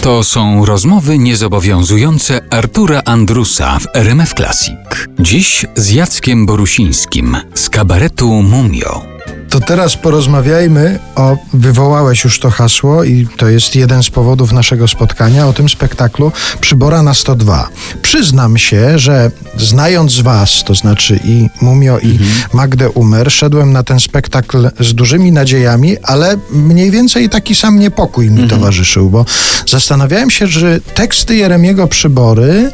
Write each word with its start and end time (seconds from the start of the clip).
To 0.00 0.24
są 0.24 0.66
rozmowy 0.66 1.18
niezobowiązujące 1.18 2.40
Artura 2.50 3.02
Andrusa 3.04 3.78
w 3.78 3.86
RMF 3.94 4.34
Classic. 4.34 4.76
Dziś 5.18 5.66
z 5.76 5.90
Jackiem 5.90 6.46
Borusińskim 6.46 7.36
z 7.54 7.70
kabaretu 7.70 8.42
Mumio. 8.42 9.02
To 9.50 9.60
teraz 9.60 9.96
porozmawiajmy 9.96 10.98
o, 11.14 11.36
wywołałeś 11.52 12.24
już 12.24 12.40
to 12.40 12.50
hasło 12.50 13.04
i 13.04 13.26
to 13.36 13.48
jest 13.48 13.76
jeden 13.76 14.02
z 14.02 14.10
powodów 14.10 14.52
naszego 14.52 14.88
spotkania, 14.88 15.46
o 15.46 15.52
tym 15.52 15.68
spektaklu 15.68 16.32
Przybora 16.60 17.02
na 17.02 17.14
102. 17.14 17.68
Przyznam 18.08 18.58
się, 18.58 18.98
że 18.98 19.30
znając 19.56 20.20
was, 20.20 20.64
to 20.64 20.74
znaczy 20.74 21.20
i 21.24 21.48
Mumio 21.60 21.94
mhm. 21.94 22.14
i 22.14 22.18
Magdę 22.56 22.90
Umer, 22.90 23.32
szedłem 23.32 23.72
na 23.72 23.82
ten 23.82 24.00
spektakl 24.00 24.70
z 24.80 24.94
dużymi 24.94 25.32
nadziejami, 25.32 25.96
ale 26.02 26.36
mniej 26.50 26.90
więcej 26.90 27.28
taki 27.28 27.54
sam 27.54 27.78
niepokój 27.78 28.24
mi 28.30 28.42
mhm. 28.42 28.48
towarzyszył, 28.48 29.10
bo 29.10 29.24
zastanawiałem 29.66 30.30
się, 30.30 30.46
że 30.46 30.80
teksty 30.80 31.36
Jeremiego 31.36 31.86
Przybory 31.86 32.70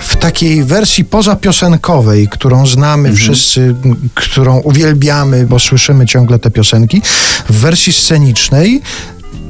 w 0.00 0.16
takiej 0.16 0.64
wersji 0.64 1.04
pozapiosenkowej, 1.04 2.28
którą 2.28 2.66
znamy 2.66 3.08
mhm. 3.08 3.16
wszyscy, 3.16 3.74
którą 4.14 4.58
uwielbiamy, 4.58 5.46
bo 5.46 5.58
słyszymy 5.58 6.06
ciągle 6.06 6.38
te 6.38 6.50
piosenki, 6.50 7.02
w 7.48 7.60
wersji 7.60 7.92
scenicznej 7.92 8.82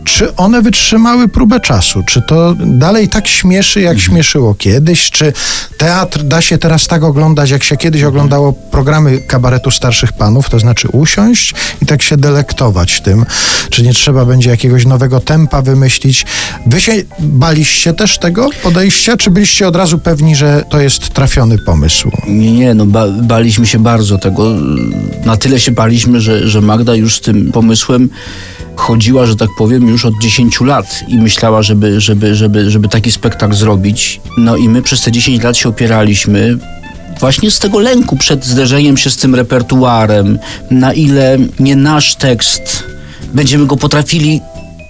czy 0.08 0.36
one 0.36 0.62
wytrzymały 0.62 1.28
próbę 1.28 1.60
czasu? 1.60 2.02
Czy 2.02 2.22
to 2.22 2.54
dalej 2.64 3.08
tak 3.08 3.28
śmieszy, 3.28 3.80
jak 3.80 3.96
mhm. 3.96 4.10
śmieszyło 4.10 4.54
kiedyś? 4.54 5.10
Czy 5.10 5.32
teatr 5.76 6.22
da 6.22 6.40
się 6.40 6.58
teraz 6.58 6.86
tak 6.86 7.04
oglądać, 7.04 7.50
jak 7.50 7.64
się 7.64 7.76
kiedyś 7.76 8.00
mhm. 8.00 8.14
oglądało 8.14 8.52
programy 8.52 9.18
kabaretu 9.18 9.70
starszych 9.70 10.12
panów? 10.12 10.50
To 10.50 10.58
znaczy 10.58 10.88
usiąść 10.88 11.54
i 11.82 11.86
tak 11.86 12.02
się 12.02 12.16
delektować 12.16 13.00
tym. 13.00 13.26
Czy 13.70 13.82
nie 13.82 13.94
trzeba 13.94 14.24
będzie 14.24 14.50
jakiegoś 14.50 14.86
nowego 14.86 15.20
tempa 15.20 15.62
wymyślić? 15.62 16.26
Wy 16.66 16.80
się 16.80 16.92
baliście 17.18 17.92
też 17.92 18.18
tego 18.18 18.50
podejścia, 18.62 19.16
czy 19.16 19.30
byliście 19.30 19.68
od 19.68 19.76
razu 19.76 19.98
pewni, 19.98 20.36
że 20.36 20.64
to 20.70 20.80
jest 20.80 21.08
trafiony 21.08 21.58
pomysł? 21.58 22.10
Nie, 22.26 22.52
nie, 22.52 22.74
no 22.74 22.86
ba 22.86 23.08
baliśmy 23.08 23.66
się 23.66 23.78
bardzo 23.78 24.18
tego. 24.18 24.54
Na 25.24 25.36
tyle 25.36 25.60
się 25.60 25.72
baliśmy, 25.72 26.20
że, 26.20 26.48
że 26.48 26.60
Magda 26.60 26.94
już 26.94 27.16
z 27.16 27.20
tym 27.20 27.52
pomysłem 27.52 28.08
chodziła, 28.78 29.26
że 29.26 29.36
tak 29.36 29.48
powiem, 29.58 29.88
już 29.88 30.04
od 30.04 30.14
10 30.22 30.60
lat 30.60 31.04
i 31.08 31.18
myślała, 31.18 31.62
żeby, 31.62 32.00
żeby, 32.00 32.34
żeby, 32.34 32.70
żeby 32.70 32.88
taki 32.88 33.12
spektakl 33.12 33.54
zrobić. 33.54 34.20
No 34.38 34.56
i 34.56 34.68
my 34.68 34.82
przez 34.82 35.02
te 35.02 35.12
10 35.12 35.42
lat 35.42 35.56
się 35.56 35.68
opieraliśmy 35.68 36.58
właśnie 37.20 37.50
z 37.50 37.58
tego 37.58 37.78
lęku 37.78 38.16
przed 38.16 38.44
zderzeniem 38.44 38.96
się 38.96 39.10
z 39.10 39.16
tym 39.16 39.34
repertuarem, 39.34 40.38
na 40.70 40.92
ile 40.92 41.38
nie 41.60 41.76
nasz 41.76 42.14
tekst 42.14 42.84
będziemy 43.34 43.66
go 43.66 43.76
potrafili 43.76 44.40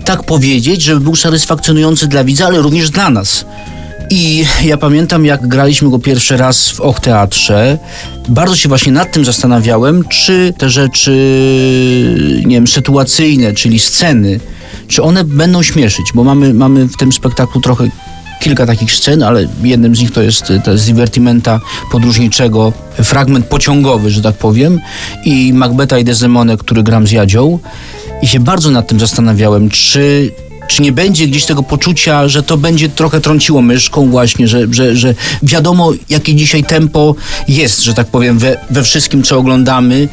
tak 0.04 0.24
powiedzieć, 0.24 0.82
żeby 0.82 1.00
był 1.00 1.16
satysfakcjonujący 1.16 2.06
dla 2.06 2.24
widza, 2.24 2.46
ale 2.46 2.58
również 2.58 2.90
dla 2.90 3.10
nas. 3.10 3.44
I 4.10 4.44
ja 4.64 4.76
pamiętam, 4.76 5.24
jak 5.24 5.48
graliśmy 5.48 5.90
go 5.90 5.98
pierwszy 5.98 6.36
raz 6.36 6.70
w 6.70 6.80
Och 6.80 7.00
Teatrze, 7.00 7.78
bardzo 8.28 8.56
się 8.56 8.68
właśnie 8.68 8.92
nad 8.92 9.12
tym 9.12 9.24
zastanawiałem, 9.24 10.04
czy 10.08 10.54
te 10.58 10.70
rzeczy, 10.70 11.12
nie 12.46 12.56
wiem, 12.56 12.66
sytuacyjne, 12.66 13.52
czyli 13.52 13.78
sceny, 13.78 14.40
czy 14.88 15.02
one 15.02 15.24
będą 15.24 15.62
śmieszyć, 15.62 16.06
bo 16.14 16.24
mamy, 16.24 16.54
mamy 16.54 16.88
w 16.88 16.96
tym 16.96 17.12
spektaklu 17.12 17.60
trochę 17.60 17.88
kilka 18.40 18.66
takich 18.66 18.92
scen, 18.92 19.22
ale 19.22 19.48
jednym 19.62 19.96
z 19.96 20.00
nich 20.00 20.10
to 20.10 20.22
jest 20.22 20.52
z 20.74 20.86
divertimenta 20.86 21.60
podróżniczego, 21.92 22.72
fragment 23.02 23.46
pociągowy, 23.46 24.10
że 24.10 24.22
tak 24.22 24.34
powiem, 24.34 24.80
i 25.24 25.52
Macbeta 25.52 25.98
i 25.98 26.04
Desdemone, 26.04 26.56
który 26.56 26.82
gram 26.82 27.06
z 27.06 27.10
Jadzią. 27.10 27.58
I 28.22 28.28
się 28.28 28.40
bardzo 28.40 28.70
nad 28.70 28.88
tym 28.88 29.00
zastanawiałem, 29.00 29.70
czy 29.70 30.32
czy 30.68 30.82
nie 30.82 30.92
będzie 30.92 31.26
gdzieś 31.26 31.44
tego 31.44 31.62
poczucia, 31.62 32.28
że 32.28 32.42
to 32.42 32.56
będzie 32.56 32.88
trochę 32.88 33.20
trąciło 33.20 33.62
myszką 33.62 34.10
właśnie, 34.10 34.48
że, 34.48 34.66
że, 34.70 34.96
że 34.96 35.14
wiadomo, 35.42 35.92
jakie 36.08 36.34
dzisiaj 36.34 36.64
tempo 36.64 37.14
jest, 37.48 37.82
że 37.82 37.94
tak 37.94 38.06
powiem, 38.06 38.38
we, 38.38 38.56
we 38.70 38.82
wszystkim, 38.82 39.22
co 39.22 39.38
oglądamy, 39.38 40.08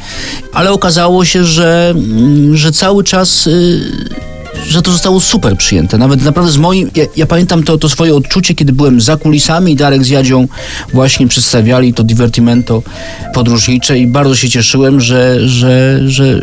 ale 0.52 0.72
okazało 0.72 1.24
się, 1.24 1.44
że, 1.44 1.94
mm, 1.96 2.56
że 2.56 2.72
cały 2.72 3.04
czas... 3.04 3.46
Yy, 3.46 4.36
że 4.68 4.82
to 4.82 4.92
zostało 4.92 5.20
super 5.20 5.56
przyjęte. 5.56 5.98
Nawet 5.98 6.22
naprawdę 6.22 6.52
z 6.52 6.56
moim, 6.56 6.90
ja, 6.94 7.04
ja, 7.16 7.26
pamiętam 7.26 7.62
to, 7.62 7.78
to 7.78 7.88
swoje 7.88 8.14
odczucie, 8.14 8.54
kiedy 8.54 8.72
byłem 8.72 9.00
za 9.00 9.16
kulisami 9.16 9.72
i 9.72 9.76
Darek 9.76 10.04
z 10.04 10.08
Jadzią 10.08 10.48
właśnie 10.92 11.28
przedstawiali 11.28 11.94
to 11.94 12.02
divertimento 12.02 12.82
podróżnicze 13.34 13.98
i 13.98 14.06
bardzo 14.06 14.36
się 14.36 14.48
cieszyłem, 14.48 15.00
że, 15.00 15.48
że, 15.48 16.00
że 16.10 16.40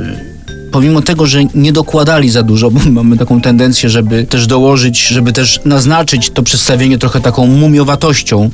pomimo 0.74 1.02
tego, 1.02 1.26
że 1.26 1.40
nie 1.56 1.74
dokładali 1.74 2.30
za 2.30 2.44
dużo, 2.44 2.72
bo 2.72 2.80
mamy 3.02 3.18
taką 3.18 3.42
tendencję, 3.42 3.90
żeby 3.90 4.24
też 4.24 4.48
dołożyć, 4.48 5.08
żeby 5.08 5.34
też 5.34 5.60
naznaczyć 5.66 6.30
to 6.30 6.44
przedstawienie 6.44 6.98
trochę 6.98 7.20
taką 7.20 7.48
mumiowatością, 7.48 8.50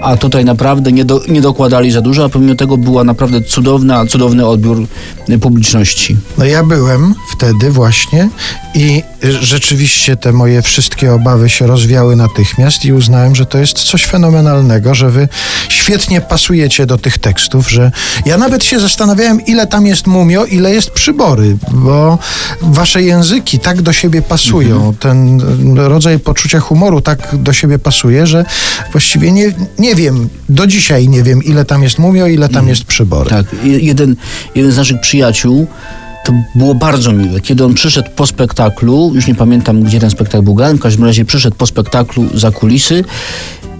a 0.00 0.16
tutaj 0.16 0.44
naprawdę 0.44 0.92
nie, 0.92 1.04
do, 1.04 1.20
nie 1.28 1.40
dokładali 1.40 1.90
za 1.90 2.00
dużo, 2.00 2.24
a 2.24 2.28
pomimo 2.28 2.54
tego 2.54 2.76
była 2.76 3.04
naprawdę 3.04 3.42
cudowna, 3.42 4.06
cudowny 4.06 4.46
odbiór 4.46 4.86
publiczności. 5.40 6.16
No 6.38 6.44
ja 6.44 6.64
byłem 6.64 7.14
wtedy 7.32 7.70
właśnie 7.70 8.28
i 8.74 9.02
rzeczywiście 9.40 10.16
te 10.16 10.32
moje 10.32 10.62
wszystkie 10.62 11.14
obawy 11.14 11.48
się 11.48 11.66
rozwiały 11.66 12.16
natychmiast 12.16 12.84
i 12.84 12.92
uznałem, 12.92 13.34
że 13.34 13.46
to 13.46 13.58
jest 13.58 13.78
coś 13.78 14.04
fenomenalnego, 14.04 14.94
że 14.94 15.10
wy 15.10 15.28
świetnie 15.68 16.20
pasujecie 16.20 16.86
do 16.86 16.98
tych 16.98 17.18
tekstów, 17.18 17.70
że 17.70 17.92
ja 18.26 18.38
nawet 18.38 18.64
się 18.64 18.80
zastanawiałem, 18.80 19.46
ile 19.46 19.66
tam 19.66 19.86
jest 19.86 20.06
mumio, 20.06 20.44
ile 20.44 20.74
jest 20.74 20.90
przybory, 20.90 21.56
bo 21.70 22.18
wasze 22.60 23.02
języki 23.02 23.58
tak 23.58 23.82
do 23.82 23.92
siebie 23.92 24.22
pasują, 24.22 24.76
mhm. 24.76 24.94
ten 24.94 25.40
rodzaj 25.76 26.18
poczucia 26.18 26.60
humoru 26.60 27.00
tak 27.00 27.28
do 27.32 27.52
siebie 27.52 27.78
pasuje, 27.78 28.26
że 28.26 28.44
właściwie 28.92 29.32
nie, 29.32 29.52
nie 29.78 29.87
wiem, 29.94 30.28
do 30.48 30.66
dzisiaj 30.66 31.08
nie 31.08 31.22
wiem, 31.22 31.42
ile 31.42 31.64
tam 31.64 31.82
jest 31.82 31.98
mumio, 31.98 32.26
ile 32.26 32.48
tam 32.48 32.68
jest 32.68 32.84
przybory. 32.84 33.30
Tak, 33.30 33.46
jeden, 33.64 34.16
jeden 34.54 34.72
z 34.72 34.76
naszych 34.76 35.00
przyjaciół 35.00 35.66
to 36.24 36.32
było 36.54 36.74
bardzo 36.74 37.12
miłe. 37.12 37.40
Kiedy 37.40 37.64
on 37.64 37.74
przyszedł 37.74 38.08
po 38.16 38.26
spektaklu, 38.26 39.12
już 39.14 39.26
nie 39.26 39.34
pamiętam, 39.34 39.82
gdzie 39.82 40.00
ten 40.00 40.10
spektakl 40.10 40.44
był 40.44 40.54
grany, 40.54 40.78
w 40.78 40.82
każdym 40.82 41.04
razie 41.04 41.24
przyszedł 41.24 41.56
po 41.56 41.66
spektaklu 41.66 42.28
za 42.34 42.50
kulisy 42.50 43.04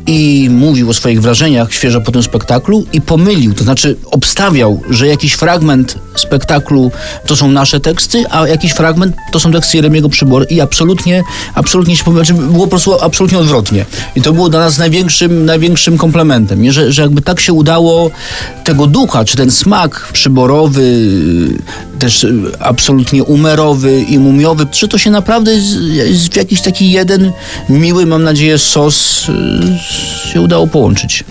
i 0.09 0.49
mówił 0.51 0.91
o 0.91 0.95
swoich 0.95 1.23
wrażeniach 1.23 1.73
świeżo 1.73 2.01
po 2.01 2.13
tym 2.13 2.23
spektaklu 2.23 2.87
i 2.93 3.01
pomylił, 3.01 3.55
to 3.55 3.65
znaczy 3.65 3.97
obstawiał, 4.11 4.83
że 4.91 5.07
jakiś 5.07 5.33
fragment 5.33 5.95
spektaklu 6.17 6.91
to 7.27 7.37
są 7.37 7.51
nasze 7.51 7.81
teksty, 7.81 8.25
a 8.31 8.49
jakiś 8.49 8.73
fragment 8.73 9.17
to 9.33 9.41
są 9.41 9.53
teksty 9.53 9.77
Jeremiego 9.77 10.09
Przybor 10.09 10.47
i 10.51 10.61
absolutnie, 10.61 11.25
absolutnie 11.55 11.97
się 11.97 12.13
znaczy 12.13 12.35
było 12.35 12.65
po 12.65 12.71
prostu 12.71 13.01
absolutnie 13.01 13.39
odwrotnie. 13.39 13.85
I 14.17 14.23
to 14.23 14.33
było 14.33 14.49
dla 14.49 14.61
nas 14.61 14.79
największym, 14.79 15.45
największym 15.45 15.99
komplementem, 15.99 16.63
nie? 16.63 16.73
Że, 16.73 16.93
że 16.93 17.03
jakby 17.03 17.23
tak 17.23 17.41
się 17.41 17.53
udało 17.53 18.11
tego 18.65 18.87
ducha, 18.87 19.25
czy 19.25 19.37
ten 19.37 19.51
smak 19.51 20.09
przyborowy, 20.13 21.09
też 21.99 22.27
absolutnie 22.59 23.25
umerowy 23.25 24.01
i 24.09 24.19
mumiowy, 24.19 24.67
czy 24.71 24.89
to 24.89 24.99
się 24.99 25.11
naprawdę 25.11 25.53
w 26.31 26.37
jakiś 26.37 26.61
taki 26.61 26.91
jeden 26.91 27.33
miły, 27.69 28.07
mam 28.07 28.23
nadzieję, 28.23 28.59
sos 28.59 29.27
się 29.99 30.41
udało 30.41 30.67
połączyć. 30.67 31.25